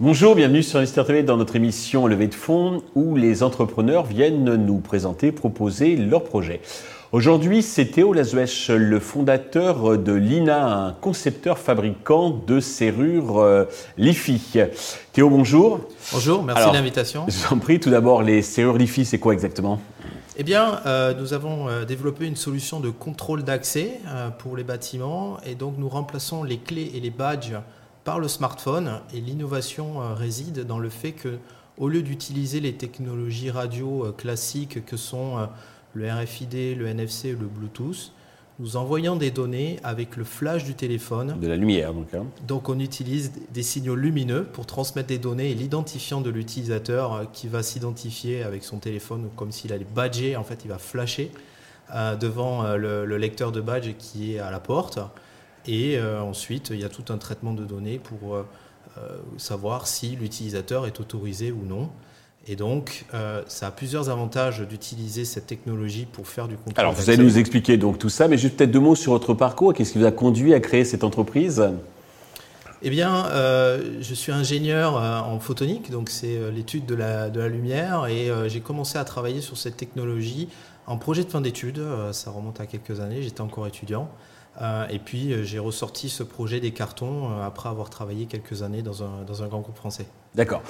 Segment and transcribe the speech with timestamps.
[0.00, 4.54] Bonjour, bienvenue sur Investir TV dans notre émission Levée de fonds où les entrepreneurs viennent
[4.54, 6.60] nous présenter, proposer leurs projets.
[7.10, 13.64] Aujourd'hui, c'est Théo Lazuech, le fondateur de l'INA, un concepteur fabricant de serrures euh,
[13.96, 14.60] LiFi.
[15.12, 15.80] Théo, bonjour.
[16.12, 17.24] Bonjour, merci de l'invitation.
[17.26, 19.80] Je vous en prie, tout d'abord, les serrures LiFi, c'est quoi exactement?
[20.40, 24.00] Eh bien, euh, nous avons euh, développé une solution de contrôle d'accès
[24.38, 27.56] pour les bâtiments et donc nous remplaçons les clés et les badges
[28.08, 29.00] par le smartphone.
[29.12, 31.36] Et l'innovation euh, réside dans le fait que,
[31.76, 35.44] au lieu d'utiliser les technologies radio euh, classiques que sont euh,
[35.92, 38.12] le RFID, le NFC, le Bluetooth,
[38.58, 41.38] nous envoyons des données avec le flash du téléphone.
[41.40, 42.12] De la lumière, donc.
[42.14, 42.26] Hein.
[42.46, 47.48] Donc, on utilise des signaux lumineux pour transmettre des données et l'identifiant de l'utilisateur qui
[47.48, 50.36] va s'identifier avec son téléphone comme s'il allait badger.
[50.36, 51.30] En fait, il va flasher
[52.20, 54.98] devant le, le, lecteur de badge qui est à la porte.
[55.68, 58.46] Et euh, ensuite, il y a tout un traitement de données pour euh,
[58.96, 61.90] euh, savoir si l'utilisateur est autorisé ou non.
[62.48, 63.04] Et donc,
[63.46, 66.80] ça a plusieurs avantages d'utiliser cette technologie pour faire du contrôle.
[66.80, 69.34] Alors, vous allez nous expliquer donc tout ça, mais juste peut-être deux mots sur votre
[69.34, 69.74] parcours.
[69.74, 71.62] Qu'est-ce qui vous a conduit à créer cette entreprise?
[72.80, 73.26] Eh bien,
[74.00, 78.60] je suis ingénieur en photonique, donc c'est l'étude de la, de la, lumière, et j'ai
[78.60, 80.48] commencé à travailler sur cette technologie
[80.86, 81.82] en projet de fin d'études.
[82.12, 84.08] ça remonte à quelques années, j'étais encore étudiant.
[84.60, 88.62] Euh, et puis euh, j'ai ressorti ce projet des cartons euh, après avoir travaillé quelques
[88.62, 90.06] années dans un, dans un grand groupe français.
[90.34, 90.62] D'accord.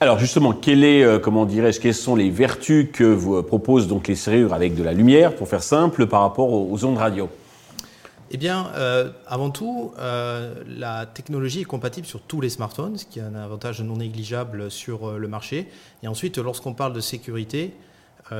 [0.00, 4.16] Alors justement, quelle est, comment dirais-je, quelles sont les vertus que vous proposent donc les
[4.16, 7.28] serrures avec de la lumière, pour faire simple, par rapport aux, ondes radio?
[8.32, 8.70] Eh bien,
[9.26, 13.80] avant tout, la technologie est compatible sur tous les smartphones, ce qui est un avantage
[13.80, 15.68] non négligeable sur le marché.
[16.02, 17.72] Et ensuite, lorsqu'on parle de sécurité,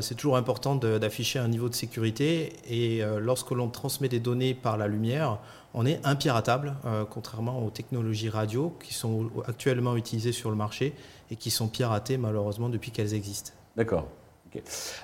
[0.00, 4.54] c'est toujours important d'afficher un niveau de sécurité et euh, lorsque l'on transmet des données
[4.54, 5.38] par la lumière,
[5.74, 10.94] on est impiratable, euh, contrairement aux technologies radio qui sont actuellement utilisées sur le marché
[11.30, 13.52] et qui sont piratées malheureusement depuis qu'elles existent.
[13.76, 14.08] D'accord.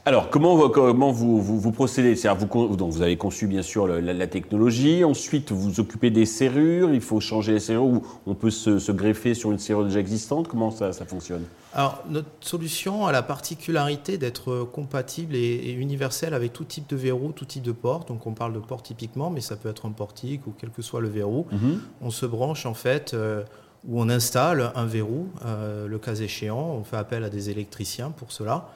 [0.05, 2.15] Alors, comment, comment vous, vous, procédez?
[2.15, 6.93] Vous, donc vous avez conçu bien sûr la, technologie, ensuite vous vous occupez des serrures,
[6.93, 10.49] il faut changer les serrures ou on peut se, greffer sur une serrure déjà existante,
[10.49, 11.45] comment ça, ça, fonctionne?
[11.75, 17.33] Alors, notre solution a la particularité d'être compatible et, universelle avec tout type de verrou,
[17.33, 18.09] tout type de porte.
[18.09, 20.83] Donc, on parle de porte typiquement, mais ça peut être un portique ou quel que
[20.83, 21.47] soit le verrou.
[21.51, 21.81] Mhm.
[22.01, 23.15] On se branche en fait.
[23.15, 23.43] Euh,
[23.87, 28.11] où on installe un verrou, euh, le cas échéant, on fait appel à des électriciens
[28.11, 28.69] pour cela.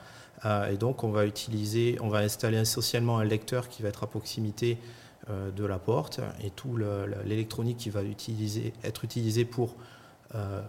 [0.45, 4.03] Euh, et donc, on va utiliser, on va installer essentiellement un lecteur qui va être
[4.03, 4.77] à proximité
[5.29, 6.77] euh, de la porte et tout
[7.25, 9.75] l'électronique qui va utiliser, être utilisé pour
[10.35, 10.61] euh,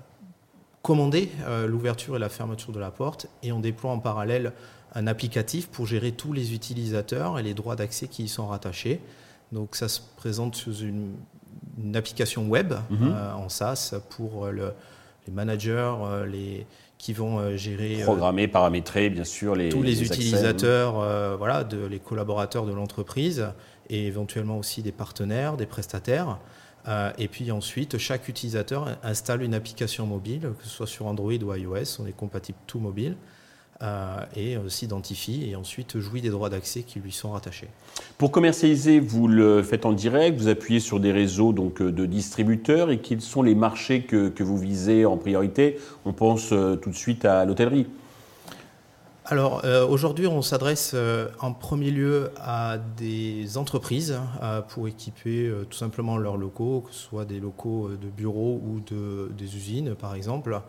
[0.82, 1.30] commander
[1.66, 3.26] l'ouverture et la fermeture de la porte.
[3.42, 4.52] Et on déploie en parallèle
[4.94, 9.00] un applicatif pour gérer tous les utilisateurs et les droits d'accès qui y sont rattachés.
[9.52, 11.14] Donc, ça se présente sous une,
[11.94, 13.14] application web mhm.
[13.36, 14.74] en SaaS pour le,
[15.26, 15.94] les managers,
[16.26, 16.66] les
[17.00, 21.64] qui vont euh, gérer euh, programmer, paramétrer bien sûr les tous les, utilisateurs, euh, voilà,
[21.64, 23.46] de, les collaborateurs de l'entreprise
[23.88, 26.38] et éventuellement aussi des partenaires, des prestataires.
[27.18, 31.54] et puis ensuite, chaque utilisateur installe une application mobile, que ce soit sur Android ou
[31.54, 33.16] iOS, on est compatible tout mobile.
[33.82, 37.68] Euh, et euh, s'identifie et ensuite jouit des droits d'accès qui lui sont rattachés.
[38.18, 42.04] Pour commercialiser, vous le faites en direct, vous appuyez sur des réseaux donc, euh, de
[42.04, 45.78] distributeurs et quels sont les marchés que, que vous visez en priorité?
[46.04, 47.86] On pense tout de suite à l'hôtellerie.
[49.24, 50.94] Alors aujourd'hui, on s'adresse
[51.40, 54.18] en premier lieu à des entreprises
[54.68, 59.30] pour équiper tout simplement leurs locaux, que ce soit des locaux de bureaux ou de,
[59.38, 60.60] des usines par exemple.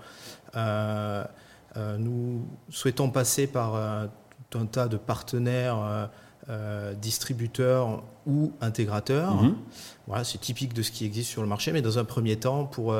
[1.77, 4.07] Euh, nous souhaitons passer par euh,
[4.49, 6.09] tout un tas de partenaires,
[6.49, 9.41] euh, distributeurs ou intégrateurs.
[9.41, 9.55] Mhm.
[10.07, 12.65] Voilà, c'est typique de ce qui existe sur le marché, mais dans un premier temps,
[12.65, 12.95] pour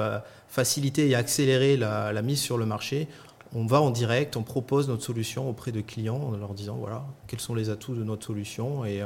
[0.48, 3.08] faciliter et accélérer la, mise sur le marché,
[3.54, 7.04] on va en direct, on propose notre solution auprès de clients en leur disant voilà
[7.28, 9.04] quels sont les atouts de notre solution et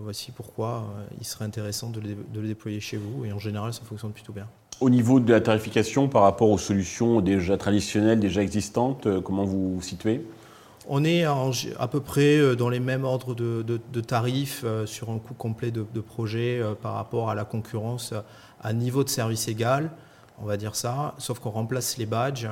[0.00, 3.24] voici pourquoi il serait intéressant de le déployer chez vous.
[3.24, 4.48] Et en général, ça fonctionne plutôt bien.
[4.80, 9.44] Au niveau de la tarification par rapport aux solutions déjà traditionnelles, déjà existantes, euh, comment
[9.44, 10.26] vous vous situez?
[10.88, 15.18] On est à peu près euh, dans les mêmes ordres de, tarifs euh, sur un
[15.18, 18.12] coût complet de, projet par rapport à la concurrence
[18.60, 19.90] à niveau de service égal,
[20.40, 22.48] on va dire ça, sauf qu'on remplace les badges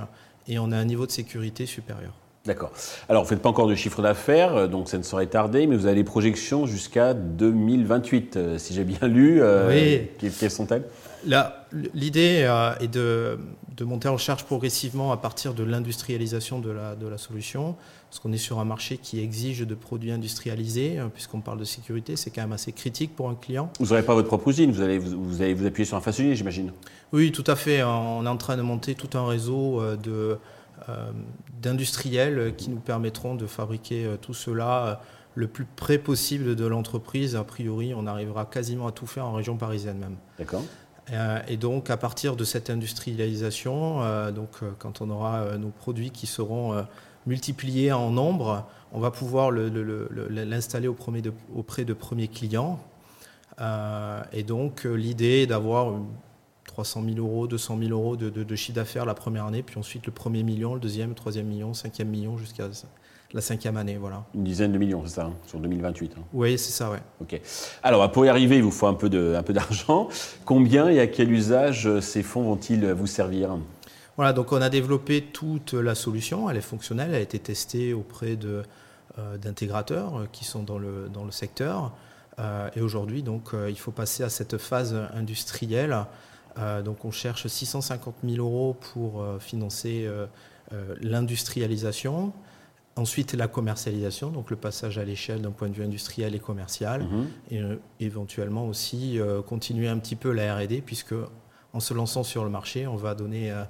[0.47, 2.13] et on a un niveau de sécurité supérieur.
[2.47, 2.73] D'accord.
[3.09, 5.77] Alors, vous ne faites pas encore de chiffre d'affaires, donc ça ne saurait tarder, mais
[5.77, 9.43] vous avez des projections jusqu'à 2028, si j'ai bien lu.
[9.69, 10.09] oui.
[10.19, 10.85] Quelles sont-elles?
[11.95, 12.49] L'idée
[12.81, 13.39] est de,
[13.77, 17.77] de, monter en charge progressivement à partir de l'industrialisation de la, de la, solution,
[18.09, 22.17] parce qu'on est sur un marché qui exige de produits industrialisés, puisqu'on parle de sécurité,
[22.17, 23.71] c'est quand même assez critique pour un client.
[23.79, 26.35] Vous n'aurez pas votre propre usine, vous allez vous, allez vous appuyer sur un façonnier,
[26.35, 26.73] j'imagine?
[27.13, 27.83] Oui, tout à fait.
[27.83, 30.39] On est en train de monter tout un réseau de,
[31.61, 35.01] d'industriels qui nous permettront de fabriquer tout cela
[35.35, 37.37] le plus près possible de l'entreprise.
[37.37, 40.17] A priori, on arrivera quasiment à tout faire en région parisienne même.
[40.39, 40.63] D'accord.
[41.13, 45.71] Euh, et donc, à partir de cette industrialisation, euh, donc, euh, quand on aura nos
[45.71, 46.85] produits qui seront
[47.27, 52.79] multipliés en nombre, on va pouvoir l'installer auprès de, premiers clients.
[54.33, 55.95] et donc, l'idée est d'avoir
[56.71, 60.07] 300 000 euros, 200 000 euros de, de chiffre d'affaires la première année, puis ensuite
[60.07, 62.69] le premier million, le deuxième, le troisième million, cinquième million, jusqu'à
[63.33, 63.97] la cinquième année.
[63.97, 64.25] Voilà.
[64.37, 66.23] Une dizaine de millions, c'est ça, hein, sur 2028 hein.
[66.33, 66.99] Oui, c'est ça, oui.
[67.21, 67.41] Ok.
[67.83, 70.09] Alors, bah, pour y arriver, il vous faut un peu d'argent.
[70.45, 73.57] Combien et à quel usage euh, ces fonds vont-ils vous servir?
[74.17, 76.49] Voilà, donc on a développé toute la solution.
[76.49, 78.63] Elle est fonctionnelle, elle a été testée auprès euh,
[79.39, 81.93] d'intégrateurs euh, qui sont dans le, dans le secteur.
[82.77, 86.07] et aujourd'hui, donc, il faut passer à cette phase industrielle.
[86.85, 90.09] Donc, on cherche 650 000 euros pour financer
[91.01, 92.33] l'industrialisation.
[92.97, 97.05] Ensuite, la commercialisation, donc le passage à l'échelle d'un point de vue industriel et commercial,
[97.05, 97.27] mhm.
[97.51, 101.15] et euh, éventuellement aussi euh, continuer un petit peu la R&D, puisque
[101.73, 103.63] en se lançant sur le marché, on va donner euh,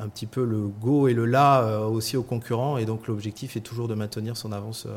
[0.00, 3.60] un petit peu le go et le la aussi aux concurrents, et donc l'objectif est
[3.60, 4.88] toujours de maintenir son avance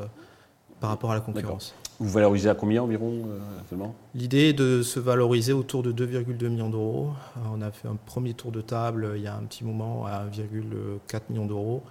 [0.80, 1.76] par rapport à la concurrence.
[2.00, 3.24] Vous valorisez à combien environ
[3.60, 3.96] actuellement?
[4.14, 7.12] L'idée est de se valoriser autour de 2,2 millions d'euros.
[7.54, 10.26] On a fait un premier tour de table il y a un petit moment à
[10.26, 11.84] 1,4 million d'euros.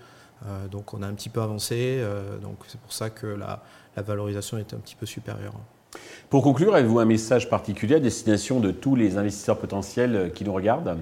[0.46, 3.62] Euh, donc on a un petit peu avancé, euh, donc c'est pour ça que la,
[3.96, 5.54] valorisation est un petit peu supérieure.
[6.28, 10.52] Pour conclure, avez-vous un message particulier à destination de tous les investisseurs potentiels qui nous
[10.52, 10.98] regardent?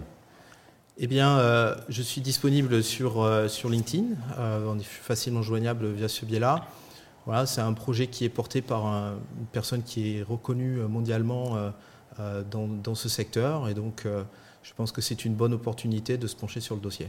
[0.99, 4.05] Eh bien, euh, je suis disponible sur, sur LinkedIn.
[4.39, 6.67] on est facilement joignable via ce biais-là.
[7.27, 11.57] Voilà, c'est un projet qui est porté par une personne qui est reconnue mondialement
[12.19, 13.69] dans, dans, ce secteur.
[13.69, 14.07] Et donc,
[14.63, 17.09] je pense que c'est une bonne opportunité de se pencher sur le dossier.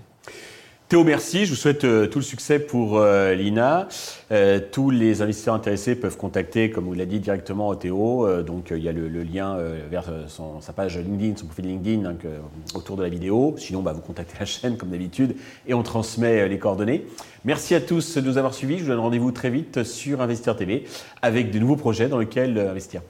[0.94, 1.48] Théo, merci.
[1.48, 3.88] Je vous souhaite euh, tout le succès pour euh, l'INA.
[4.31, 8.28] Euh, tous les investisseurs intéressés peuvent contacter, comme vous l'a dit, directement Théo.
[8.44, 9.57] donc, il y a le, lien
[9.90, 10.06] vers
[10.62, 12.28] sa page LinkedIn, son profil LinkedIn donc,
[12.75, 13.56] autour de la vidéo.
[13.57, 15.36] Sinon, bah, vous contactez la chaîne, comme d'habitude,
[15.66, 17.07] et on transmet les coordonnées.
[17.44, 18.78] Merci à tous de nous avoir suivis.
[18.78, 20.84] Je vous donne rendez-vous très vite sur Investir TV
[21.24, 23.01] avec de nouveaux projets dans lesquels investir.